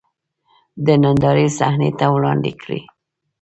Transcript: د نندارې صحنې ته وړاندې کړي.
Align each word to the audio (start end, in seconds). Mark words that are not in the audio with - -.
د 0.85 0.87
نندارې 1.03 1.47
صحنې 1.57 1.89
ته 1.99 2.05
وړاندې 2.15 2.51
کړي. 2.61 2.79